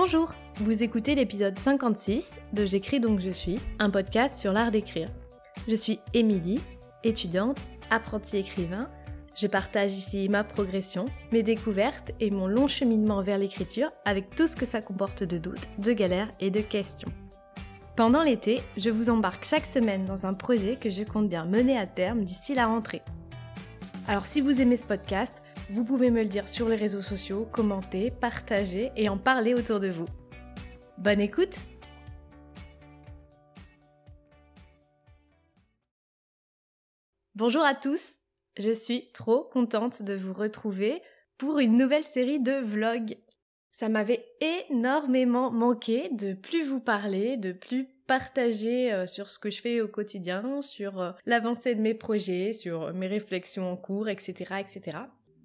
Bonjour, 0.00 0.32
vous 0.58 0.84
écoutez 0.84 1.16
l'épisode 1.16 1.58
56 1.58 2.38
de 2.52 2.64
J'écris 2.64 3.00
donc 3.00 3.18
je 3.18 3.30
suis, 3.30 3.58
un 3.80 3.90
podcast 3.90 4.36
sur 4.36 4.52
l'art 4.52 4.70
d'écrire. 4.70 5.08
Je 5.66 5.74
suis 5.74 5.98
Émilie, 6.14 6.60
étudiante, 7.02 7.58
apprentie 7.90 8.36
écrivain. 8.36 8.88
Je 9.34 9.48
partage 9.48 9.90
ici 9.94 10.28
ma 10.28 10.44
progression, 10.44 11.06
mes 11.32 11.42
découvertes 11.42 12.12
et 12.20 12.30
mon 12.30 12.46
long 12.46 12.68
cheminement 12.68 13.22
vers 13.22 13.38
l'écriture 13.38 13.90
avec 14.04 14.36
tout 14.36 14.46
ce 14.46 14.54
que 14.54 14.66
ça 14.66 14.80
comporte 14.80 15.24
de 15.24 15.36
doutes, 15.36 15.68
de 15.78 15.92
galères 15.92 16.30
et 16.38 16.52
de 16.52 16.60
questions. 16.60 17.10
Pendant 17.96 18.22
l'été, 18.22 18.60
je 18.76 18.90
vous 18.90 19.10
embarque 19.10 19.44
chaque 19.44 19.66
semaine 19.66 20.04
dans 20.04 20.26
un 20.26 20.32
projet 20.32 20.76
que 20.76 20.90
je 20.90 21.02
compte 21.02 21.28
bien 21.28 21.44
mener 21.44 21.76
à 21.76 21.88
terme 21.88 22.22
d'ici 22.22 22.54
la 22.54 22.68
rentrée. 22.68 23.02
Alors 24.06 24.26
si 24.26 24.40
vous 24.40 24.60
aimez 24.60 24.76
ce 24.76 24.86
podcast, 24.86 25.42
vous 25.70 25.84
pouvez 25.84 26.10
me 26.10 26.22
le 26.22 26.28
dire 26.28 26.48
sur 26.48 26.68
les 26.68 26.76
réseaux 26.76 27.02
sociaux, 27.02 27.46
commenter, 27.52 28.10
partager 28.10 28.90
et 28.96 29.08
en 29.08 29.18
parler 29.18 29.54
autour 29.54 29.80
de 29.80 29.88
vous. 29.88 30.06
Bonne 30.96 31.20
écoute 31.20 31.54
Bonjour 37.34 37.62
à 37.62 37.74
tous, 37.74 38.16
je 38.58 38.72
suis 38.72 39.12
trop 39.12 39.44
contente 39.44 40.02
de 40.02 40.14
vous 40.14 40.32
retrouver 40.32 41.02
pour 41.36 41.60
une 41.60 41.76
nouvelle 41.76 42.02
série 42.02 42.40
de 42.40 42.52
vlogs. 42.52 43.16
Ça 43.70 43.88
m'avait 43.88 44.26
énormément 44.70 45.52
manqué 45.52 46.08
de 46.10 46.32
plus 46.32 46.66
vous 46.66 46.80
parler, 46.80 47.36
de 47.36 47.52
plus 47.52 47.86
partager 48.08 48.92
euh, 48.92 49.06
sur 49.06 49.30
ce 49.30 49.38
que 49.38 49.50
je 49.50 49.60
fais 49.60 49.80
au 49.80 49.86
quotidien, 49.86 50.62
sur 50.62 51.00
euh, 51.00 51.12
l'avancée 51.26 51.76
de 51.76 51.80
mes 51.80 51.94
projets, 51.94 52.52
sur 52.52 52.92
mes 52.92 53.06
réflexions 53.06 53.70
en 53.70 53.76
cours, 53.76 54.08
etc., 54.08 54.54
etc 54.58 54.98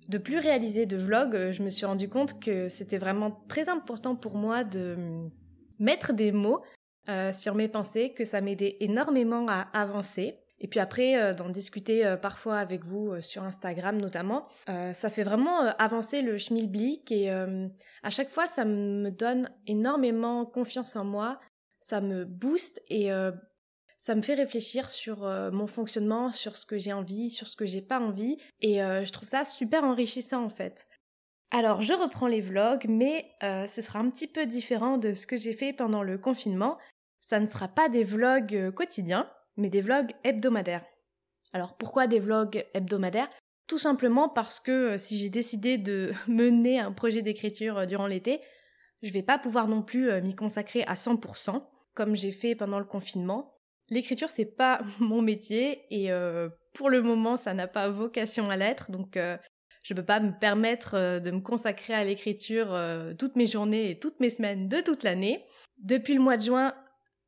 de 0.10 0.18
plus 0.18 0.38
réaliser 0.38 0.86
de 0.86 0.98
vlogs, 0.98 1.36
euh, 1.36 1.52
je 1.52 1.64
me 1.64 1.70
suis 1.70 1.86
rendu 1.86 2.10
compte 2.10 2.40
que 2.40 2.68
c'était 2.68 2.98
vraiment 2.98 3.44
très 3.48 3.70
important 3.70 4.16
pour 4.16 4.36
moi 4.36 4.64
de 4.64 5.30
mettre 5.80 6.14
des 6.14 6.32
mots 6.32 6.62
euh, 7.10 7.34
sur 7.34 7.56
mes 7.56 7.68
pensées, 7.68 8.14
que 8.14 8.26
ça 8.26 8.42
m'aidait 8.42 8.78
énormément 8.80 9.46
à 9.48 9.62
avancer. 9.74 10.40
Et 10.60 10.68
puis 10.68 10.80
après, 10.80 11.22
euh, 11.22 11.34
d'en 11.34 11.50
discuter 11.50 12.16
parfois 12.22 12.58
avec 12.58 12.86
vous 12.86 13.22
sur 13.22 13.44
Instagram 13.44 13.98
notamment, 13.98 14.48
ça 14.68 15.10
fait 15.10 15.24
vraiment 15.24 15.60
avancer 15.78 16.22
le 16.22 16.38
schmilblick 16.38 17.12
et 17.12 17.30
à 17.30 18.10
chaque 18.10 18.30
fois, 18.30 18.48
ça 18.48 18.64
me 18.64 19.10
donne 19.10 19.50
énormément 19.68 20.46
confiance 20.46 20.96
en 20.96 21.04
moi, 21.04 21.40
ça 21.80 22.00
me 22.00 22.24
booste 22.24 22.82
et 22.90 23.10
ça 24.04 24.16
me 24.16 24.22
fait 24.22 24.34
réfléchir 24.34 24.90
sur 24.90 25.24
euh, 25.24 25.50
mon 25.50 25.66
fonctionnement, 25.66 26.34
sur 26.34 26.58
ce 26.58 26.66
que 26.66 26.78
j'ai 26.78 26.92
envie, 26.92 27.30
sur 27.30 27.48
ce 27.48 27.56
que 27.56 27.66
j'ai 27.66 27.82
pas 27.82 28.02
envie, 28.02 28.38
et 28.60 28.84
euh, 28.84 29.06
je 29.06 29.14
trouve 29.14 29.30
ça 29.30 29.46
super 29.46 29.86
enrichissant 29.86 30.44
en 30.44 30.50
fait. 30.50 30.90
Alors 31.52 31.82
je 31.82 31.94
reprends 31.94 32.28
les 32.28 32.42
vlogs, 32.42 32.86
mais 32.90 33.32
euh, 33.44 33.66
ce 33.66 33.82
sera 33.82 34.00
un 34.00 34.10
petit 34.10 34.28
peu 34.28 34.46
différent 34.46 34.98
de 34.98 35.14
ce 35.14 35.26
que 35.26 35.38
j'ai 35.38 35.54
fait 35.54 35.72
pendant 35.72 36.04
le 36.04 36.18
confinement. 36.18 36.78
Ça 37.22 37.40
ne 37.40 37.48
sera 37.48 37.70
pas 37.70 37.88
des 37.88 38.04
vlogs 38.04 38.72
quotidiens, 38.72 39.32
mais 39.56 39.70
des 39.70 39.80
vlogs 39.80 40.12
hebdomadaires. 40.26 40.84
Alors 41.54 41.78
pourquoi 41.78 42.06
des 42.08 42.20
vlogs 42.20 42.66
hebdomadaires? 42.74 43.30
Tout 43.68 43.78
simplement 43.78 44.28
parce 44.28 44.60
que 44.60 44.98
si 44.98 45.18
j'ai 45.18 45.30
décidé 45.30 45.78
de 45.78 46.12
mener 46.28 46.78
un 46.78 46.92
projet 46.92 47.22
d'écriture 47.22 47.88
durant 47.88 48.08
l'été, 48.08 48.42
je 49.02 49.14
vais 49.14 49.24
pas 49.24 49.40
pouvoir 49.40 49.70
non 49.70 49.82
plus 49.82 50.22
m'y 50.22 50.36
consacrer 50.36 50.84
à 50.88 50.96
100%, 50.96 51.64
comme 51.94 52.18
j'ai 52.18 52.34
fait 52.34 52.54
pendant 52.54 52.80
le 52.80 52.86
confinement. 52.86 53.53
L'écriture, 53.90 54.30
c'est 54.30 54.46
pas 54.46 54.82
mon 55.00 55.22
métier 55.22 55.86
et 55.90 56.12
euh, 56.12 56.50
pour 56.74 56.90
le 56.90 57.02
moment, 57.02 57.38
ça 57.38 57.54
n'a 57.54 57.68
pas 57.68 57.90
vocation 57.90 58.50
à 58.50 58.58
l'être. 58.58 58.92
Donc, 58.92 59.18
euh, 59.18 59.38
je 59.84 59.94
peux 59.94 60.06
pas 60.06 60.20
me 60.20 60.32
permettre 60.32 60.96
euh, 60.96 61.20
de 61.20 61.32
me 61.32 61.42
consacrer 61.42 61.94
à 61.94 62.04
l'écriture 62.04 62.78
toutes 63.18 63.36
mes 63.36 63.48
journées 63.48 63.92
et 63.92 64.00
toutes 64.00 64.20
mes 64.20 64.30
semaines 64.30 64.68
de 64.68 64.82
toute 64.82 65.04
l'année. 65.04 65.46
Depuis 65.78 66.14
le 66.14 66.22
mois 66.22 66.38
de 66.38 66.44
juin, 66.44 66.74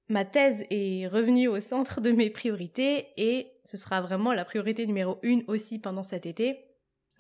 ma 0.08 0.26
thèse 0.26 0.64
est 0.70 1.08
revenue 1.08 1.48
au 1.48 1.60
centre 1.60 2.02
de 2.02 2.12
mes 2.12 2.30
priorités 2.30 3.08
et 3.18 3.52
ce 3.66 3.78
sera 3.78 4.02
vraiment 4.02 4.34
la 4.34 4.46
priorité 4.46 4.86
numéro 4.86 5.18
une 5.24 5.44
aussi 5.48 5.80
pendant 5.80 6.04
cet 6.04 6.26
été. 6.26 6.66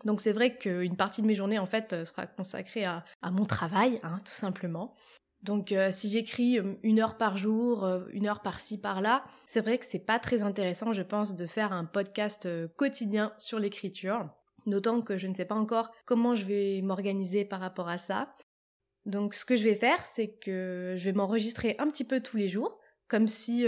Donc 0.04 0.22
c'est 0.22 0.34
vrai 0.34 0.58
qu'une 0.58 0.96
partie 0.96 1.22
de 1.22 1.28
mes 1.28 1.36
journées 1.36 1.58
en 1.58 1.66
fait 1.66 2.06
sera 2.06 2.28
consacrée 2.28 2.86
à, 2.86 3.04
mon 3.32 3.46
travail, 3.46 4.00
hein, 4.04 4.18
tout 4.20 4.32
simplement. 4.32 4.94
Donc 5.46 5.72
euh, 5.72 5.92
si 5.92 6.10
j'écris 6.10 6.58
euh, 6.60 6.74
une 6.82 7.00
heure 7.00 7.18
par 7.18 7.38
jour, 7.38 7.86
euh, 7.86 8.06
une 8.12 8.26
heure 8.28 8.42
par-ci, 8.42 8.80
par-là, 8.80 9.24
c'est 9.46 9.62
vrai 9.62 9.78
que 9.78 9.86
c'est 9.86 10.00
pas 10.00 10.18
très 10.18 10.42
intéressant, 10.42 10.92
je 10.92 11.04
pense, 11.04 11.36
de 11.36 11.46
faire 11.46 11.72
un 11.72 11.86
podcast 11.86 12.50
quotidien 12.76 13.32
sur 13.38 13.60
l'écriture. 13.60 14.28
D'autant 14.66 15.02
que 15.02 15.20
je 15.20 15.28
ne 15.28 15.36
sais 15.36 15.46
pas 15.46 15.54
encore 15.54 15.92
comment 16.06 16.36
je 16.36 16.46
vais 16.46 16.82
m'organiser 16.82 17.46
par 17.46 17.60
rapport 17.60 17.90
à 17.90 18.00
ça. 18.00 18.36
Donc 19.06 19.36
ce 19.36 19.46
que 19.46 19.56
je 19.56 19.64
vais 19.64 19.76
faire, 19.76 20.04
c'est 20.04 20.30
que 20.30 20.96
je 20.98 21.06
vais 21.06 21.14
m'enregistrer 21.14 21.76
un 21.78 21.92
petit 21.92 22.04
peu 22.04 22.22
tous 22.22 22.38
les 22.38 22.50
jours, 22.50 22.80
comme 23.08 23.28
si, 23.28 23.68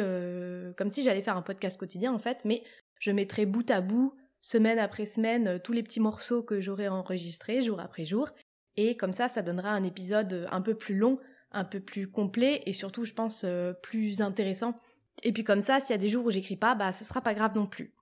comme 0.75 0.89
si 0.89 1.03
j'allais 1.03 1.21
faire 1.21 1.37
un 1.37 1.43
podcast 1.43 1.79
quotidien 1.79 2.11
en 2.11 2.17
fait, 2.17 2.39
mais 2.43 2.63
je 2.99 3.11
mettrai 3.11 3.45
bout 3.45 3.69
à 3.69 3.81
bout, 3.81 4.15
semaine 4.41 4.79
après 4.79 5.05
semaine, 5.05 5.59
tous 5.63 5.73
les 5.73 5.83
petits 5.83 5.99
morceaux 5.99 6.41
que 6.41 6.59
j'aurai 6.59 6.87
enregistrés 6.87 7.61
jour 7.61 7.79
après 7.79 8.05
jour. 8.05 8.29
Et 8.77 8.97
comme 8.97 9.13
ça, 9.13 9.27
ça 9.27 9.43
donnera 9.43 9.69
un 9.69 9.83
épisode 9.83 10.47
un 10.49 10.61
peu 10.61 10.73
plus 10.73 10.95
long 10.95 11.19
un 11.57 11.65
peu 11.65 11.79
plus 11.79 12.09
complet 12.09 12.61
et 12.65 12.73
surtout, 12.73 13.03
je 13.03 13.13
pense, 13.13 13.43
euh, 13.43 13.73
plus 13.73 14.21
intéressant. 14.21 14.79
Et 15.23 15.33
puis 15.33 15.43
comme 15.43 15.61
ça, 15.61 15.79
s'il 15.79 15.91
y 15.91 15.99
a 15.99 16.01
des 16.01 16.09
jours 16.09 16.25
où 16.25 16.31
j'écris 16.31 16.55
pas, 16.55 16.75
bah 16.75 16.91
ce 16.91 17.03
sera 17.03 17.21
pas 17.21 17.33
grave 17.33 17.55
non 17.55 17.67
plus. 17.67 17.93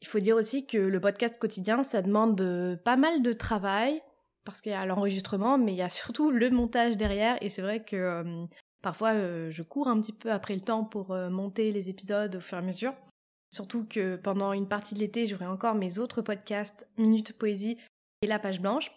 Il 0.00 0.08
faut 0.08 0.18
dire 0.18 0.36
aussi 0.36 0.66
que 0.66 0.78
le 0.78 1.00
podcast 1.00 1.38
quotidien, 1.38 1.82
ça 1.82 2.02
demande 2.02 2.40
euh, 2.40 2.76
pas 2.76 2.96
mal 2.96 3.22
de 3.22 3.32
travail 3.32 4.02
parce 4.44 4.60
qu'il 4.60 4.72
y 4.72 4.74
a 4.74 4.84
l'enregistrement, 4.84 5.58
mais 5.58 5.72
il 5.72 5.76
y 5.76 5.82
a 5.82 5.88
surtout 5.88 6.30
le 6.30 6.50
montage 6.50 6.96
derrière. 6.96 7.38
Et 7.42 7.48
c'est 7.48 7.62
vrai 7.62 7.84
que 7.84 7.96
euh, 7.96 8.44
parfois 8.82 9.14
je 9.14 9.62
cours 9.62 9.88
un 9.88 10.00
petit 10.00 10.12
peu 10.12 10.32
après 10.32 10.54
le 10.54 10.60
temps 10.60 10.84
pour 10.84 11.14
monter 11.30 11.70
les 11.70 11.88
épisodes 11.88 12.34
au 12.34 12.40
fur 12.40 12.58
et 12.58 12.60
à 12.60 12.64
mesure. 12.64 12.94
Surtout 13.52 13.84
que 13.84 14.16
pendant 14.16 14.54
une 14.54 14.66
partie 14.66 14.94
de 14.94 15.00
l'été, 15.00 15.26
j'aurai 15.26 15.46
encore 15.46 15.74
mes 15.74 15.98
autres 15.98 16.22
podcasts, 16.22 16.88
Minute 16.96 17.34
Poésie 17.38 17.76
et 18.22 18.26
La 18.26 18.38
Page 18.38 18.60
Blanche. 18.60 18.90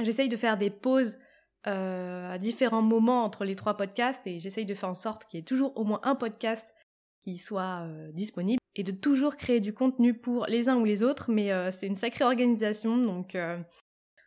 J'essaye 0.00 0.28
de 0.28 0.36
faire 0.36 0.56
des 0.56 0.70
pauses 0.70 1.18
euh, 1.66 2.32
à 2.32 2.38
différents 2.38 2.82
moments 2.82 3.24
entre 3.24 3.44
les 3.44 3.56
trois 3.56 3.76
podcasts 3.76 4.24
et 4.26 4.38
j'essaye 4.38 4.66
de 4.66 4.74
faire 4.74 4.88
en 4.88 4.94
sorte 4.94 5.24
qu'il 5.24 5.38
y 5.38 5.40
ait 5.40 5.44
toujours 5.44 5.76
au 5.76 5.82
moins 5.82 6.00
un 6.04 6.14
podcast 6.14 6.72
qui 7.20 7.38
soit 7.38 7.82
euh, 7.82 8.12
disponible 8.12 8.60
et 8.76 8.84
de 8.84 8.92
toujours 8.92 9.36
créer 9.36 9.58
du 9.58 9.74
contenu 9.74 10.14
pour 10.14 10.46
les 10.46 10.68
uns 10.68 10.76
ou 10.76 10.84
les 10.84 11.02
autres, 11.02 11.30
mais 11.30 11.50
euh, 11.50 11.72
c'est 11.72 11.86
une 11.86 11.96
sacrée 11.96 12.24
organisation, 12.24 12.96
donc 12.96 13.36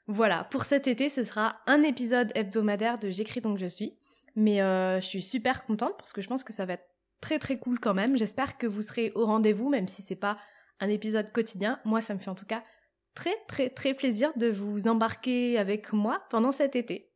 voilà, 0.08 0.44
pour 0.46 0.66
cet 0.66 0.88
été, 0.88 1.08
ce 1.08 1.24
sera 1.24 1.62
un 1.68 1.84
épisode 1.84 2.32
hebdomadaire 2.36 2.98
de 2.98 3.10
J'écris 3.10 3.42
donc 3.42 3.58
je 3.58 3.68
suis, 3.68 3.94
mais 4.36 4.58
je 4.58 5.06
suis 5.06 5.22
super 5.22 5.66
contente 5.66 5.96
parce 5.98 6.12
que 6.12 6.22
je 6.22 6.28
pense 6.28 6.44
que 6.44 6.52
ça 6.52 6.66
va 6.66 6.74
être 6.74 6.90
très 7.22 7.40
très 7.40 7.58
cool 7.58 7.80
quand 7.80 7.94
même, 7.94 8.18
j'espère 8.18 8.58
que 8.58 8.68
vous 8.68 8.82
serez 8.82 9.12
au 9.16 9.26
rendez-vous, 9.26 9.70
même 9.70 9.88
si 9.88 10.02
c'est 10.02 10.16
pas 10.16 10.38
un 10.80 10.90
épisode 10.90 11.32
quotidien, 11.32 11.80
moi 11.86 12.02
ça 12.02 12.16
me 12.16 12.20
fait 12.20 12.30
en 12.30 12.36
tout 12.36 12.46
cas 12.46 12.64
très 13.14 13.36
très 13.48 13.70
très 13.70 13.94
plaisir 13.94 14.32
de 14.36 14.48
vous 14.48 14.88
embarquer 14.88 15.58
avec 15.58 15.94
moi 15.94 16.24
pendant 16.30 16.52
cet 16.52 16.76
été. 16.76 17.09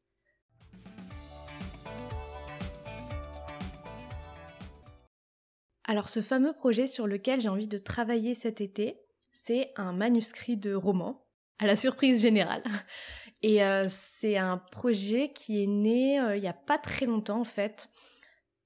Alors 5.93 6.09
ce 6.09 6.23
fameux 6.23 6.53
projet 6.53 6.87
sur 6.87 7.05
lequel 7.05 7.39
j'ai 7.39 7.49
envie 7.49 7.67
de 7.67 7.77
travailler 7.77 8.33
cet 8.33 8.61
été, 8.61 8.99
c'est 9.31 9.71
un 9.75 9.93
manuscrit 9.93 10.57
de 10.57 10.73
roman, 10.73 11.27
à 11.59 11.67
la 11.67 11.75
surprise 11.75 12.19
générale. 12.19 12.63
Et 13.43 13.63
euh, 13.63 13.85
c'est 13.89 14.35
un 14.35 14.57
projet 14.57 15.33
qui 15.33 15.61
est 15.61 15.67
né 15.67 16.19
euh, 16.19 16.35
il 16.35 16.41
n'y 16.41 16.47
a 16.47 16.53
pas 16.53 16.79
très 16.79 17.05
longtemps 17.05 17.41
en 17.41 17.43
fait. 17.45 17.89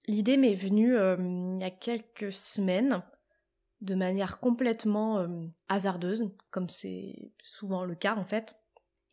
L'idée 0.05 0.37
m'est 0.37 0.53
venue 0.53 0.95
euh, 0.95 1.17
il 1.19 1.59
y 1.59 1.65
a 1.65 1.69
quelques 1.69 2.31
semaines, 2.31 3.03
de 3.81 3.93
manière 3.93 4.39
complètement 4.39 5.27
hasardeuse, 5.67 6.31
comme 6.49 6.69
c'est 6.69 7.33
souvent 7.43 7.83
le 7.83 7.95
cas 7.95 8.15
en 8.15 8.23
fait. 8.23 8.55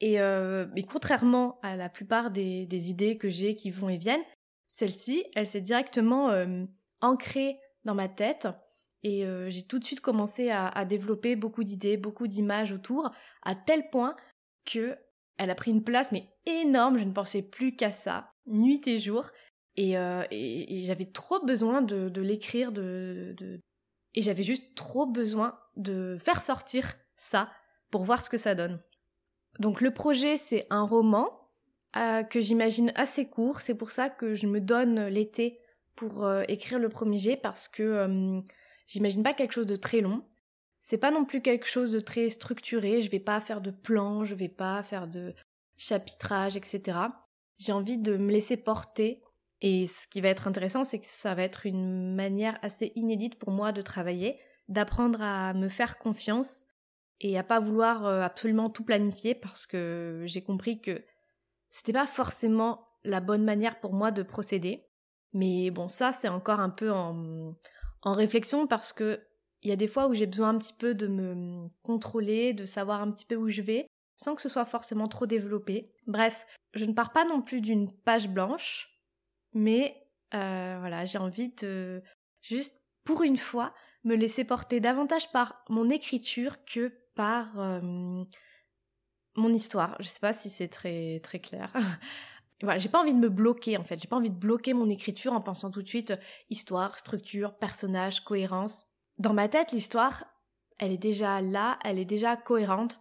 Et 0.00 0.18
mais 0.18 0.84
contrairement 0.84 1.58
à 1.62 1.74
la 1.74 1.88
plupart 1.88 2.30
des, 2.30 2.64
des 2.66 2.90
idées 2.90 3.18
que 3.18 3.28
j'ai 3.28 3.56
qui 3.56 3.72
vont 3.72 3.88
et 3.88 3.98
viennent, 3.98 4.22
celle-ci, 4.68 5.24
elle 5.34 5.48
s'est 5.48 5.60
directement 5.60 6.30
ancrée 7.00 7.58
dans 7.84 7.94
ma 7.94 8.08
tête. 8.08 8.48
Et 9.02 9.24
euh, 9.24 9.50
j'ai 9.50 9.62
tout 9.62 9.78
de 9.78 9.84
suite 9.84 10.00
commencé 10.00 10.50
à, 10.50 10.84
développer 10.86 11.36
beaucoup 11.36 11.62
d'idées, 11.62 11.98
beaucoup 11.98 12.26
d'images 12.26 12.72
autour, 12.72 13.10
à 13.42 13.54
tel 13.54 13.90
point 13.90 14.16
que 14.64 14.96
elle 15.36 15.50
a 15.50 15.54
pris 15.54 15.72
une 15.72 15.84
place 15.84 16.10
mais 16.10 16.28
énorme. 16.46 16.96
Je 16.96 17.04
ne 17.04 17.12
pensais 17.12 17.42
plus 17.42 17.76
qu'à 17.76 17.92
ça, 17.92 18.32
nuit 18.46 18.86
et 18.86 18.98
jour. 18.98 19.30
Et, 19.76 19.98
euh, 19.98 20.22
j'avais 20.30 21.10
trop 21.10 21.44
besoin 21.44 21.82
de, 21.82 22.20
l'écrire, 22.20 22.72
de, 22.72 23.60
et 24.14 24.22
j'avais 24.22 24.42
juste 24.42 24.74
trop 24.74 25.06
besoin 25.06 25.58
de 25.76 26.16
faire 26.18 26.40
sortir 26.40 26.94
ça 27.16 27.50
pour 27.90 28.04
voir 28.04 28.22
ce 28.22 28.30
que 28.30 28.36
ça 28.38 28.54
donne. 28.54 28.80
Donc 29.58 29.80
le 29.80 29.92
projet, 29.92 30.36
c'est 30.36 30.66
un 30.70 30.84
roman 30.84 31.50
euh, 31.96 32.22
que 32.22 32.40
j'imagine 32.40 32.92
assez 32.94 33.28
court. 33.28 33.60
C'est 33.60 33.74
pour 33.74 33.90
ça 33.90 34.08
que 34.08 34.34
je 34.34 34.46
me 34.46 34.60
donne 34.60 35.06
l'été 35.08 35.60
pour 35.94 36.24
euh, 36.24 36.42
écrire 36.48 36.78
le 36.78 36.88
premier 36.88 37.18
jet 37.18 37.36
parce 37.36 37.68
que 37.68 37.82
euh, 37.82 38.40
j'imagine 38.86 39.22
pas 39.22 39.34
quelque 39.34 39.52
chose 39.52 39.66
de 39.66 39.76
très 39.76 40.00
long. 40.00 40.24
C'est 40.80 40.98
pas 40.98 41.10
non 41.10 41.24
plus 41.24 41.40
quelque 41.40 41.66
chose 41.66 41.92
de 41.92 42.00
très 42.00 42.28
structuré. 42.28 43.00
Je 43.00 43.10
vais 43.10 43.20
pas 43.20 43.40
faire 43.40 43.60
de 43.60 43.70
plan, 43.70 44.24
je 44.24 44.34
vais 44.34 44.48
pas 44.48 44.82
faire 44.82 45.06
de 45.06 45.34
chapitrage, 45.76 46.56
etc. 46.56 46.98
J'ai 47.58 47.72
envie 47.72 47.98
de 47.98 48.16
me 48.16 48.30
laisser 48.30 48.56
porter. 48.56 49.22
Et 49.60 49.86
ce 49.86 50.06
qui 50.08 50.20
va 50.20 50.28
être 50.28 50.46
intéressant, 50.46 50.84
c'est 50.84 50.98
que 50.98 51.06
ça 51.06 51.34
va 51.34 51.42
être 51.42 51.64
une 51.64 52.14
manière 52.14 52.58
assez 52.60 52.92
inédite 52.96 53.38
pour 53.38 53.50
moi 53.50 53.72
de 53.72 53.80
travailler, 53.80 54.38
d'apprendre 54.68 55.22
à 55.22 55.54
me 55.54 55.68
faire 55.68 55.98
confiance 55.98 56.64
et 57.20 57.38
à 57.38 57.42
pas 57.42 57.60
vouloir 57.60 58.04
euh, 58.04 58.20
absolument 58.20 58.68
tout 58.68 58.84
planifier 58.84 59.34
parce 59.34 59.66
que 59.66 60.24
j'ai 60.26 60.42
compris 60.42 60.80
que 60.80 61.02
c'était 61.70 61.92
pas 61.92 62.06
forcément 62.06 62.86
la 63.04 63.20
bonne 63.20 63.44
manière 63.44 63.80
pour 63.80 63.94
moi 63.94 64.10
de 64.10 64.22
procéder. 64.22 64.86
Mais 65.34 65.70
bon, 65.70 65.88
ça 65.88 66.12
c'est 66.12 66.28
encore 66.28 66.60
un 66.60 66.70
peu 66.70 66.90
en, 66.90 67.54
réflexion 68.04 68.66
parce 68.66 68.92
que 68.92 69.20
il 69.62 69.70
y 69.70 69.72
a 69.72 69.76
des 69.76 69.86
fois 69.86 70.08
où 70.08 70.14
j'ai 70.14 70.26
besoin 70.26 70.50
un 70.50 70.58
petit 70.58 70.74
peu 70.74 70.94
de 70.94 71.06
me 71.06 71.68
contrôler, 71.82 72.52
de 72.52 72.64
savoir 72.66 73.00
un 73.00 73.10
petit 73.10 73.24
peu 73.24 73.34
où 73.34 73.48
je 73.48 73.62
vais, 73.62 73.86
sans 74.16 74.34
que 74.34 74.42
ce 74.42 74.48
soit 74.48 74.66
forcément 74.66 75.08
trop 75.08 75.26
développé. 75.26 75.90
Bref, 76.06 76.46
je 76.74 76.84
ne 76.84 76.92
pars 76.92 77.12
pas 77.12 77.24
non 77.24 77.40
plus 77.40 77.62
d'une 77.62 77.90
page 77.90 78.28
blanche, 78.28 78.90
mais 79.54 80.06
euh, 80.34 80.76
voilà, 80.80 81.06
j'ai 81.06 81.18
envie 81.18 81.48
de 81.54 82.02
juste 82.42 82.78
pour 83.04 83.22
une 83.22 83.38
fois 83.38 83.72
me 84.04 84.16
laisser 84.16 84.44
porter 84.44 84.80
davantage 84.80 85.32
par 85.32 85.64
mon 85.70 85.88
écriture 85.88 86.64
que 86.66 86.92
par 87.14 87.58
euh, 87.58 87.80
mon 89.36 89.52
histoire. 89.52 89.96
Je 90.00 90.06
sais 90.06 90.20
pas 90.20 90.32
si 90.32 90.50
c'est 90.50 90.68
très 90.68 91.20
très 91.20 91.40
clair. 91.40 91.72
j'ai 92.78 92.88
pas 92.88 93.00
envie 93.00 93.14
de 93.14 93.18
me 93.18 93.28
bloquer 93.28 93.76
en 93.76 93.84
fait. 93.84 94.00
J'ai 94.00 94.08
pas 94.08 94.16
envie 94.16 94.30
de 94.30 94.38
bloquer 94.38 94.74
mon 94.74 94.88
écriture 94.88 95.32
en 95.32 95.40
pensant 95.40 95.70
tout 95.70 95.82
de 95.82 95.88
suite 95.88 96.12
euh, 96.12 96.16
histoire, 96.50 96.98
structure, 96.98 97.54
personnage, 97.54 98.20
cohérence. 98.20 98.86
Dans 99.18 99.32
ma 99.32 99.48
tête, 99.48 99.72
l'histoire, 99.72 100.24
elle 100.78 100.92
est 100.92 100.98
déjà 100.98 101.40
là, 101.40 101.78
elle 101.84 101.98
est 101.98 102.04
déjà 102.04 102.36
cohérente. 102.36 103.00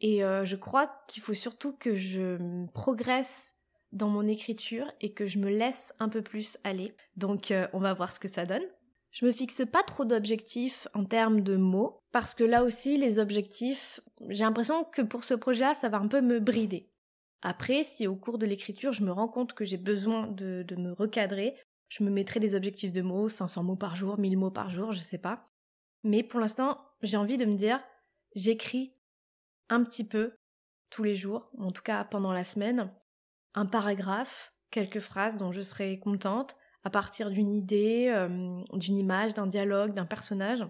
Et 0.00 0.24
euh, 0.24 0.44
je 0.44 0.56
crois 0.56 0.90
qu'il 1.08 1.22
faut 1.22 1.34
surtout 1.34 1.76
que 1.76 1.94
je 1.94 2.66
progresse 2.72 3.56
dans 3.92 4.08
mon 4.08 4.26
écriture 4.26 4.90
et 5.00 5.12
que 5.12 5.26
je 5.26 5.38
me 5.38 5.50
laisse 5.50 5.92
un 5.98 6.08
peu 6.08 6.22
plus 6.22 6.58
aller. 6.64 6.94
Donc 7.16 7.52
on 7.72 7.80
va 7.80 7.92
voir 7.92 8.12
ce 8.12 8.20
que 8.20 8.28
ça 8.28 8.46
donne. 8.46 8.62
Je 9.10 9.26
me 9.26 9.32
fixe 9.32 9.62
pas 9.70 9.82
trop 9.82 10.04
d'objectifs 10.04 10.86
en 10.94 11.04
termes 11.04 11.40
de 11.40 11.56
mots, 11.56 12.00
parce 12.12 12.34
que 12.34 12.44
là 12.44 12.62
aussi, 12.62 12.96
les 12.96 13.18
objectifs, 13.18 14.00
j'ai 14.28 14.44
l'impression 14.44 14.84
que 14.84 15.02
pour 15.02 15.24
ce 15.24 15.34
projet-là, 15.34 15.74
ça 15.74 15.88
va 15.88 15.98
un 15.98 16.06
peu 16.06 16.20
me 16.20 16.38
brider. 16.38 16.89
Après, 17.42 17.84
si 17.84 18.06
au 18.06 18.16
cours 18.16 18.38
de 18.38 18.46
l'écriture, 18.46 18.92
je 18.92 19.02
me 19.02 19.12
rends 19.12 19.28
compte 19.28 19.54
que 19.54 19.64
j'ai 19.64 19.78
besoin 19.78 20.26
de, 20.26 20.64
me 20.76 20.92
recadrer, 20.92 21.54
je 21.88 22.04
me 22.04 22.10
mettrai 22.10 22.38
des 22.38 22.54
objectifs 22.54 22.92
de 22.92 23.02
mots, 23.02 23.28
500 23.28 23.62
mots 23.62 23.76
par 23.76 23.96
jour, 23.96 24.18
1000 24.18 24.36
mots 24.36 24.50
par 24.50 24.70
jour, 24.70 24.92
je 24.92 25.00
sais 25.00 25.18
pas. 25.18 25.48
Mais 26.04 26.22
pour 26.22 26.40
l'instant, 26.40 26.78
j'ai 27.02 27.16
envie 27.16 27.36
de 27.36 27.44
me 27.44 27.54
dire, 27.54 27.80
j'écris 28.34 28.94
un 29.68 29.82
petit 29.82 30.04
peu 30.04 30.34
tous 30.90 31.02
les 31.02 31.16
jours, 31.16 31.50
en 31.58 31.70
tout 31.70 31.82
cas 31.82 32.04
pendant 32.04 32.32
la 32.32 32.44
semaine, 32.44 32.92
un 33.54 33.66
paragraphe, 33.66 34.52
quelques 34.70 35.00
phrases 35.00 35.36
dont 35.36 35.52
je 35.52 35.62
serai 35.62 35.98
contente, 35.98 36.56
à 36.84 36.90
partir 36.90 37.30
d'une 37.30 37.52
idée, 37.52 38.08
euh, 38.08 38.62
d'une 38.72 38.98
image, 38.98 39.34
d'un 39.34 39.46
dialogue, 39.46 39.94
d'un 39.94 40.06
personnage. 40.06 40.64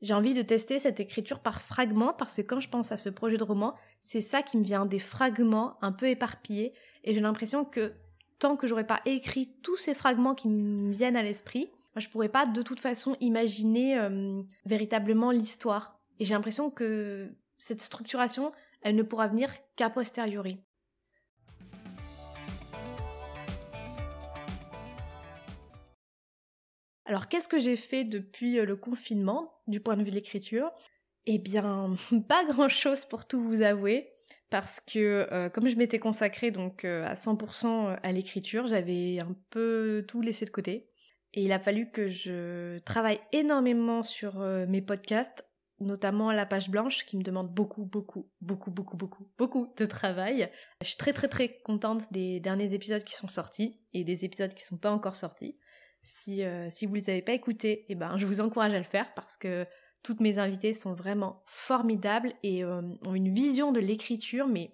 J'ai 0.00 0.14
envie 0.14 0.34
de 0.34 0.42
tester 0.42 0.78
cette 0.78 1.00
écriture 1.00 1.40
par 1.40 1.60
fragments 1.60 2.12
parce 2.12 2.36
que 2.36 2.42
quand 2.42 2.60
je 2.60 2.68
pense 2.68 2.92
à 2.92 2.96
ce 2.96 3.08
projet 3.08 3.36
de 3.36 3.44
roman, 3.44 3.74
c'est 4.00 4.20
ça 4.20 4.42
qui 4.42 4.56
me 4.56 4.64
vient 4.64 4.86
des 4.86 5.00
fragments 5.00 5.76
un 5.82 5.92
peu 5.92 6.08
éparpillés 6.08 6.72
et 7.04 7.14
j'ai 7.14 7.20
l'impression 7.20 7.64
que 7.64 7.92
tant 8.38 8.56
que 8.56 8.66
j'aurais 8.66 8.86
pas 8.86 9.00
écrit 9.04 9.52
tous 9.62 9.76
ces 9.76 9.94
fragments 9.94 10.34
qui 10.34 10.48
me 10.48 10.92
viennent 10.92 11.16
à 11.16 11.22
l'esprit, 11.22 11.70
je 12.00 12.08
pourrais 12.08 12.28
pas 12.28 12.46
de 12.46 12.62
toute 12.62 12.80
façon 12.80 13.16
imaginer 13.20 13.98
euh, 13.98 14.42
véritablement 14.66 15.30
l'histoire. 15.30 15.98
Et 16.18 16.24
j'ai 16.24 16.34
l'impression 16.34 16.70
que 16.70 17.30
cette 17.58 17.80
structuration, 17.80 18.52
elle 18.82 18.96
ne 18.96 19.02
pourra 19.02 19.28
venir 19.28 19.50
qu'a 19.76 19.90
posteriori. 19.90 20.58
Alors 27.08 27.28
qu'est-ce 27.28 27.48
que 27.48 27.58
j'ai 27.58 27.76
fait 27.76 28.04
depuis 28.04 28.58
euh, 28.58 28.66
le 28.66 28.76
confinement 28.76 29.54
du 29.66 29.80
point 29.80 29.96
de 29.96 30.02
vue 30.04 30.10
de 30.10 30.14
l'écriture? 30.14 30.70
Eh 31.24 31.38
bien, 31.38 31.94
pas 32.28 32.44
grand-chose 32.44 33.06
pour 33.06 33.26
tout 33.26 33.42
vous 33.42 33.62
avouer 33.62 34.12
parce 34.50 34.80
que 34.80 35.26
euh, 35.32 35.48
comme 35.48 35.68
je 35.68 35.76
m'étais 35.76 35.98
consacrée 35.98 36.50
donc 36.50 36.84
euh, 36.84 37.04
à 37.04 37.14
100% 37.14 37.98
à 38.02 38.12
l'écriture, 38.12 38.66
j'avais 38.66 39.20
un 39.20 39.34
peu 39.48 40.04
tout 40.06 40.20
laissé 40.20 40.44
de 40.44 40.50
côté 40.50 40.90
et 41.32 41.42
il 41.42 41.52
a 41.52 41.58
fallu 41.58 41.90
que 41.90 42.08
je 42.08 42.78
travaille 42.80 43.20
énormément 43.32 44.02
sur 44.02 44.38
mes 44.66 44.80
podcasts, 44.80 45.46
notamment 45.78 46.32
la 46.32 46.46
page 46.46 46.70
blanche 46.70 47.04
qui 47.04 47.18
me 47.18 47.22
demande 47.22 47.52
beaucoup 47.52 47.84
beaucoup 47.84 48.30
beaucoup 48.40 48.70
beaucoup 48.70 48.96
beaucoup 48.96 49.28
beaucoup 49.36 49.72
de 49.76 49.84
travail. 49.84 50.50
Je 50.82 50.88
suis 50.88 50.96
très 50.96 51.12
très 51.12 51.28
très 51.28 51.58
contente 51.64 52.10
des 52.12 52.40
derniers 52.40 52.72
épisodes 52.72 53.04
qui 53.04 53.14
sont 53.14 53.28
sortis 53.28 53.78
et 53.92 54.04
des 54.04 54.24
épisodes 54.24 54.54
qui 54.54 54.64
sont 54.64 54.78
pas 54.78 54.90
encore 54.90 55.16
sortis. 55.16 55.56
Si, 56.02 56.42
euh, 56.42 56.68
si 56.70 56.86
vous 56.86 56.94
ne 56.94 57.00
les 57.00 57.10
avez 57.10 57.22
pas 57.22 57.32
écoutés, 57.32 57.84
eh 57.88 57.94
ben, 57.94 58.16
je 58.16 58.26
vous 58.26 58.40
encourage 58.40 58.72
à 58.72 58.78
le 58.78 58.84
faire 58.84 59.12
parce 59.14 59.36
que 59.36 59.66
toutes 60.02 60.20
mes 60.20 60.38
invitées 60.38 60.72
sont 60.72 60.94
vraiment 60.94 61.42
formidables 61.46 62.32
et 62.42 62.64
euh, 62.64 62.82
ont 63.04 63.14
une 63.14 63.32
vision 63.32 63.72
de 63.72 63.80
l'écriture, 63.80 64.46
mais 64.46 64.72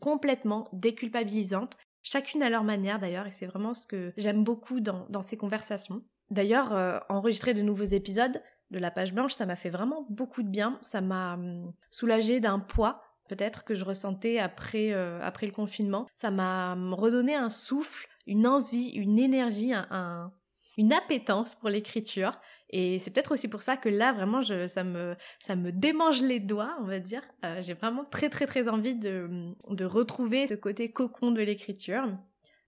complètement 0.00 0.68
déculpabilisante, 0.72 1.76
chacune 2.02 2.42
à 2.42 2.50
leur 2.50 2.62
manière 2.62 2.98
d'ailleurs, 2.98 3.26
et 3.26 3.30
c'est 3.30 3.46
vraiment 3.46 3.74
ce 3.74 3.86
que 3.86 4.12
j'aime 4.16 4.44
beaucoup 4.44 4.80
dans, 4.80 5.06
dans, 5.08 5.22
ces 5.22 5.36
conversations. 5.36 6.02
D'ailleurs, 6.30 6.72
euh, 6.74 6.98
enregistrer 7.08 7.54
de 7.54 7.62
nouveaux 7.62 7.84
épisodes 7.84 8.42
de 8.70 8.78
la 8.78 8.90
page 8.90 9.14
blanche, 9.14 9.34
ça 9.34 9.46
m'a 9.46 9.56
fait 9.56 9.70
vraiment 9.70 10.06
beaucoup 10.10 10.42
de 10.42 10.48
bien, 10.48 10.78
ça 10.82 11.00
m'a 11.00 11.34
hum, 11.34 11.72
soulagé 11.90 12.40
d'un 12.40 12.58
poids 12.58 13.02
peut-être 13.28 13.64
que 13.64 13.74
je 13.74 13.84
ressentais 13.84 14.38
après, 14.38 14.92
après 14.92 15.46
le 15.46 15.52
confinement, 15.52 16.06
ça 16.14 16.30
m'a 16.30 16.74
hum, 16.74 16.94
redonné 16.94 17.34
un 17.34 17.50
souffle, 17.50 18.06
une 18.28 18.46
envie, 18.46 18.90
une 18.90 19.18
énergie, 19.18 19.72
un 19.72 20.32
une 20.76 20.92
appétence 20.92 21.54
pour 21.54 21.68
l'écriture. 21.68 22.32
Et 22.70 22.98
c'est 22.98 23.10
peut-être 23.10 23.32
aussi 23.32 23.48
pour 23.48 23.62
ça 23.62 23.76
que 23.76 23.88
là, 23.88 24.12
vraiment, 24.12 24.42
je, 24.42 24.66
ça, 24.66 24.84
me, 24.84 25.14
ça 25.38 25.56
me 25.56 25.70
démange 25.72 26.22
les 26.22 26.40
doigts, 26.40 26.76
on 26.80 26.84
va 26.84 26.98
dire. 26.98 27.22
Euh, 27.44 27.62
j'ai 27.62 27.74
vraiment 27.74 28.04
très 28.04 28.28
très 28.28 28.46
très 28.46 28.68
envie 28.68 28.94
de, 28.94 29.52
de 29.70 29.84
retrouver 29.84 30.46
ce 30.46 30.54
côté 30.54 30.90
cocon 30.90 31.30
de 31.30 31.42
l'écriture. 31.42 32.08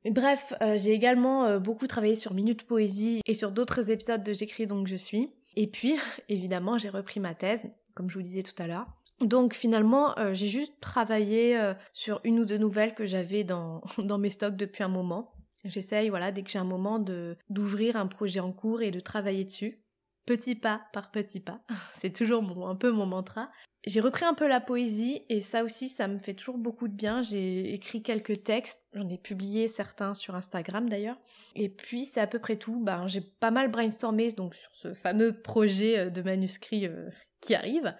Bref, 0.05 0.55
euh, 0.63 0.79
j'ai 0.79 0.93
également 0.93 1.45
euh, 1.45 1.59
beaucoup 1.59 1.87
travaillé 1.89 2.15
sur 2.15 2.33
Minute 2.33 2.63
Poésie 2.63 3.21
et 3.27 3.35
sur 3.35 3.51
d'autres 3.51 3.91
épisodes 3.91 4.23
de 4.23 4.33
J'écris 4.33 4.67
donc 4.67 4.87
je 4.87 4.97
suis. 4.97 5.33
Et 5.57 5.67
puis, 5.67 5.97
évidemment, 6.29 6.79
j'ai 6.79 6.89
repris 6.89 7.19
ma 7.19 7.35
thèse, 7.35 7.69
comme 7.95 8.09
je 8.09 8.15
vous 8.15 8.23
disais 8.23 8.45
tout 8.45 8.63
à 8.63 8.67
l'heure. 8.67 8.87
Donc 9.21 9.53
finalement, 9.53 10.15
j'ai 10.33 10.47
juste 10.47 10.75
travaillé 10.81 11.61
sur 11.93 12.21
une 12.23 12.39
ou 12.39 12.45
deux 12.45 12.57
nouvelles 12.57 12.95
que 12.95 13.05
j'avais 13.05 13.43
dans, 13.43 13.83
dans 13.99 14.17
mes 14.17 14.31
stocks 14.31 14.55
depuis 14.55 14.85
un 14.85 14.89
moment. 14.89 15.33
J'essaye, 15.65 16.09
voilà, 16.09 16.31
dès 16.33 16.43
que 16.43 16.51
j'ai 16.51 16.59
un 16.59 16.65
moment 16.65 16.99
de 16.99 17.37
d'ouvrir 17.51 17.97
un 17.97 18.07
projet 18.07 18.41
en 18.41 18.53
cours 18.53 18.83
et 18.83 18.91
de 18.91 19.01
travailler 19.01 19.45
dessus, 19.45 19.83
petit 20.25 20.55
pas 20.55 20.83
par 20.93 21.11
petit 21.11 21.41
pas. 21.41 21.63
C'est 21.95 22.13
toujours 22.13 22.69
un 22.69 22.77
peu 22.77 22.91
mon 22.91 23.07
mantra. 23.07 23.51
J'ai 23.87 24.01
repris 24.01 24.25
un 24.25 24.35
peu 24.35 24.49
la 24.49 24.61
poésie 24.61 25.23
et 25.29 25.41
ça 25.41 25.65
aussi, 25.65 25.89
ça 25.89 26.09
me 26.09 26.19
fait 26.19 26.35
toujours 26.35 26.59
beaucoup 26.59 26.89
de 26.89 26.93
bien. 26.93 27.23
J'ai 27.23 27.73
écrit 27.73 28.03
quelques 28.03 28.43
textes, 28.43 28.83
j'en 28.93 29.09
ai 29.09 29.19
publié 29.19 29.69
certains 29.69 30.15
sur 30.15 30.35
Instagram 30.35 30.89
d'ailleurs. 30.89 31.19
Et 31.55 31.69
puis 31.69 32.05
c'est 32.05 32.21
à 32.21 32.27
peu 32.27 32.39
près 32.39 32.57
tout. 32.57 32.81
Ben, 32.81 33.07
j'ai 33.07 33.21
pas 33.21 33.51
mal 33.51 33.71
brainstormé 33.71 34.33
donc 34.33 34.55
sur 34.55 34.75
ce 34.75 34.95
fameux 34.95 35.41
projet 35.41 35.99
euh, 35.99 36.11
de 36.11 36.23
manuscrit 36.23 36.87
euh, 36.87 37.09
qui 37.41 37.55
arrive. 37.55 37.95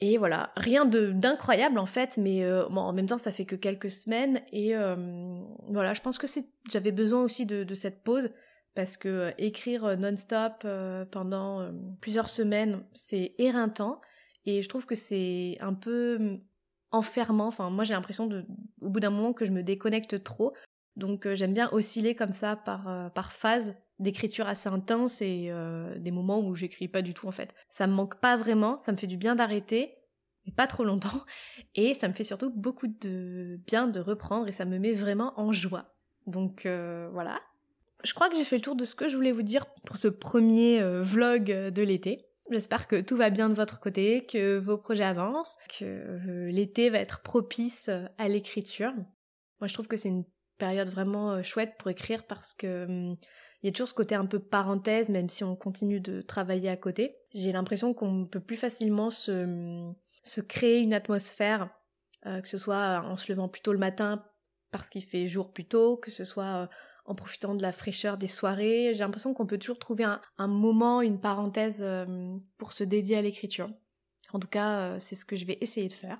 Et 0.00 0.18
voilà, 0.18 0.52
rien 0.56 0.84
d'incroyable 0.84 1.78
en 1.78 1.86
fait, 1.86 2.18
mais 2.18 2.44
euh, 2.44 2.66
en 2.68 2.92
même 2.92 3.06
temps 3.06 3.16
ça 3.16 3.32
fait 3.32 3.46
que 3.46 3.56
quelques 3.56 3.90
semaines 3.90 4.42
et 4.52 4.76
euh, 4.76 4.94
voilà, 5.70 5.94
je 5.94 6.02
pense 6.02 6.18
que 6.18 6.26
j'avais 6.70 6.92
besoin 6.92 7.22
aussi 7.22 7.46
de, 7.46 7.74
cette 7.74 8.02
pause 8.02 8.28
parce 8.74 8.98
que 8.98 9.08
euh, 9.08 9.30
écrire 9.38 9.96
non-stop 9.96 10.66
pendant 11.10 11.70
plusieurs 12.02 12.28
semaines 12.28 12.84
c'est 12.92 13.34
éreintant 13.38 14.02
et 14.44 14.60
je 14.60 14.68
trouve 14.68 14.84
que 14.84 14.94
c'est 14.94 15.56
un 15.60 15.72
peu 15.72 16.16
hum, 16.16 16.40
enfermant. 16.90 17.46
Enfin 17.46 17.70
moi 17.70 17.84
j'ai 17.84 17.94
l'impression 17.94 18.28
au 18.82 18.90
bout 18.90 19.00
d'un 19.00 19.10
moment 19.10 19.32
que 19.32 19.46
je 19.46 19.50
me 19.50 19.62
déconnecte 19.62 20.22
trop, 20.22 20.52
donc 20.96 21.26
j'aime 21.32 21.54
bien 21.54 21.70
osciller 21.72 22.14
comme 22.14 22.32
ça 22.32 22.54
par 22.54 23.10
par 23.14 23.32
phase 23.32 23.74
d'écriture 23.98 24.46
assez 24.46 24.68
intense 24.68 25.22
et 25.22 25.48
euh, 25.50 25.98
des 25.98 26.10
moments 26.10 26.40
où 26.40 26.54
j'écris 26.54 26.88
pas 26.88 27.02
du 27.02 27.14
tout 27.14 27.28
en 27.28 27.32
fait. 27.32 27.54
Ça 27.68 27.86
me 27.86 27.94
manque 27.94 28.20
pas 28.20 28.36
vraiment, 28.36 28.78
ça 28.78 28.92
me 28.92 28.96
fait 28.96 29.06
du 29.06 29.16
bien 29.16 29.34
d'arrêter, 29.34 29.94
mais 30.44 30.52
pas 30.52 30.66
trop 30.66 30.84
longtemps, 30.84 31.24
et 31.74 31.94
ça 31.94 32.08
me 32.08 32.12
fait 32.12 32.24
surtout 32.24 32.50
beaucoup 32.50 32.88
de 32.88 33.58
bien 33.66 33.88
de 33.88 34.00
reprendre 34.00 34.48
et 34.48 34.52
ça 34.52 34.64
me 34.64 34.78
met 34.78 34.92
vraiment 34.92 35.38
en 35.40 35.52
joie. 35.52 35.94
Donc 36.26 36.66
euh, 36.66 37.08
voilà. 37.12 37.40
Je 38.04 38.12
crois 38.12 38.28
que 38.28 38.36
j'ai 38.36 38.44
fait 38.44 38.56
le 38.56 38.62
tour 38.62 38.76
de 38.76 38.84
ce 38.84 38.94
que 38.94 39.08
je 39.08 39.16
voulais 39.16 39.32
vous 39.32 39.42
dire 39.42 39.66
pour 39.84 39.96
ce 39.96 40.08
premier 40.08 40.80
euh, 40.80 41.02
vlog 41.02 41.44
de 41.44 41.82
l'été. 41.82 42.26
J'espère 42.50 42.86
que 42.86 43.00
tout 43.00 43.16
va 43.16 43.30
bien 43.30 43.48
de 43.48 43.54
votre 43.54 43.80
côté, 43.80 44.24
que 44.26 44.58
vos 44.58 44.78
projets 44.78 45.02
avancent, 45.02 45.56
que 45.80 46.46
l'été 46.48 46.90
va 46.90 46.98
être 46.98 47.22
propice 47.22 47.90
à 48.18 48.28
l'écriture. 48.28 48.92
Moi 49.60 49.66
je 49.66 49.74
trouve 49.74 49.88
que 49.88 49.96
c'est 49.96 50.10
une 50.10 50.24
période 50.56 50.88
vraiment 50.88 51.42
chouette 51.42 51.74
pour 51.76 51.90
écrire 51.90 52.24
parce 52.24 52.54
que 52.54 52.84
hum, 52.84 53.16
il 53.62 53.66
y 53.66 53.68
a 53.68 53.72
toujours 53.72 53.88
ce 53.88 53.94
côté 53.94 54.14
un 54.14 54.26
peu 54.26 54.38
parenthèse, 54.38 55.08
même 55.08 55.28
si 55.28 55.44
on 55.44 55.56
continue 55.56 56.00
de 56.00 56.20
travailler 56.20 56.68
à 56.68 56.76
côté. 56.76 57.16
J'ai 57.32 57.52
l'impression 57.52 57.94
qu'on 57.94 58.26
peut 58.26 58.40
plus 58.40 58.56
facilement 58.56 59.10
se, 59.10 59.92
se 60.22 60.40
créer 60.40 60.78
une 60.78 60.94
atmosphère, 60.94 61.70
euh, 62.26 62.40
que 62.40 62.48
ce 62.48 62.58
soit 62.58 63.02
en 63.04 63.16
se 63.16 63.32
levant 63.32 63.48
plus 63.48 63.62
tôt 63.62 63.72
le 63.72 63.78
matin 63.78 64.24
parce 64.70 64.88
qu'il 64.88 65.04
fait 65.04 65.26
jour 65.26 65.52
plus 65.52 65.64
tôt, 65.64 65.96
que 65.96 66.10
ce 66.10 66.24
soit 66.24 66.68
en 67.06 67.14
profitant 67.14 67.54
de 67.54 67.62
la 67.62 67.72
fraîcheur 67.72 68.18
des 68.18 68.26
soirées. 68.26 68.92
J'ai 68.92 69.04
l'impression 69.04 69.32
qu'on 69.32 69.46
peut 69.46 69.58
toujours 69.58 69.78
trouver 69.78 70.04
un, 70.04 70.48
moment, 70.48 71.00
une 71.00 71.20
parenthèse 71.20 71.84
pour 72.58 72.72
se 72.72 72.84
dédier 72.84 73.16
à 73.16 73.22
l'écriture. 73.22 73.68
En 74.32 74.40
tout 74.40 74.48
cas, 74.48 74.98
c'est 74.98 75.14
ce 75.14 75.24
que 75.24 75.36
je 75.36 75.46
vais 75.46 75.56
essayer 75.60 75.88
de 75.88 75.94
faire. 75.94 76.18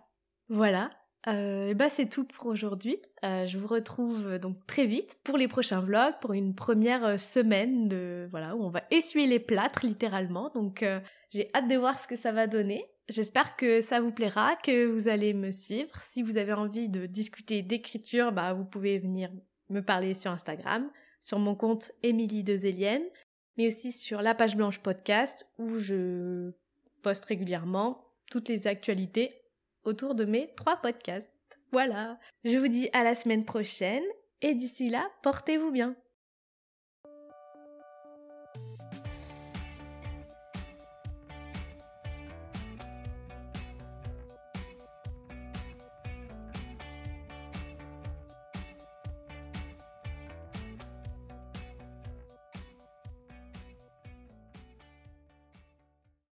Voilà, 0.48 0.90
euh, 1.28 1.74
bah 1.74 1.88
c'est 1.88 2.08
tout 2.08 2.24
pour 2.24 2.46
aujourd'hui. 2.46 2.98
Euh, 3.24 3.46
je 3.46 3.58
vous 3.58 3.66
retrouve 3.66 4.26
euh, 4.26 4.38
donc 4.38 4.64
très 4.66 4.86
vite 4.86 5.18
pour 5.24 5.36
les 5.36 5.48
prochains 5.48 5.80
vlogs, 5.80 6.14
pour 6.20 6.32
une 6.32 6.54
première 6.54 7.04
euh, 7.04 7.18
semaine 7.18 7.88
de 7.88 8.28
voilà 8.30 8.54
où 8.54 8.62
on 8.62 8.70
va 8.70 8.84
essuyer 8.90 9.26
les 9.26 9.40
plâtres 9.40 9.84
littéralement. 9.84 10.50
Donc 10.54 10.84
j'ai 11.30 11.50
hâte 11.54 11.68
de 11.68 11.76
voir 11.76 11.98
ce 12.00 12.06
que 12.06 12.16
ça 12.16 12.32
va 12.32 12.46
donner. 12.46 12.86
J'espère 13.08 13.56
que 13.56 13.80
ça 13.80 14.00
vous 14.00 14.12
plaira, 14.12 14.56
que 14.56 14.86
vous 14.86 15.08
allez 15.08 15.32
me 15.32 15.50
suivre. 15.50 16.00
Si 16.00 16.22
vous 16.22 16.36
avez 16.36 16.52
envie 16.52 16.88
de 16.88 17.06
discuter 17.06 17.62
d'écriture, 17.62 18.32
bah 18.32 18.52
vous 18.52 18.64
pouvez 18.64 18.98
venir 18.98 19.30
me 19.68 19.80
parler 19.80 20.14
sur 20.14 20.30
Instagram, 20.30 20.88
sur 21.20 21.38
mon 21.38 21.54
compte 21.54 21.92
Émilie 22.02 22.44
Dezélienne, 22.44 23.04
mais 23.56 23.68
aussi 23.68 23.90
sur 23.92 24.22
la 24.22 24.34
page 24.34 24.56
blanche 24.56 24.80
podcast 24.80 25.48
où 25.58 25.78
je 25.78 26.52
poste 27.02 27.24
régulièrement 27.24 28.04
toutes 28.30 28.48
les 28.48 28.66
actualités 28.66 29.40
autour 29.86 30.14
de 30.14 30.24
mes 30.24 30.52
trois 30.56 30.76
podcasts. 30.76 31.30
Voilà. 31.72 32.18
Je 32.44 32.58
vous 32.58 32.68
dis 32.68 32.88
à 32.92 33.02
la 33.02 33.14
semaine 33.14 33.44
prochaine 33.44 34.04
et 34.42 34.54
d'ici 34.54 34.88
là, 34.88 35.08
portez-vous 35.22 35.70
bien. 35.70 35.96